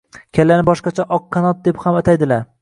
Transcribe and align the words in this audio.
Kallani 0.37 0.65
boshqacha 0.69 1.05
“oqqanot” 1.19 1.61
deb 1.69 1.83
ham 1.85 2.01
ataydilar. 2.01 2.43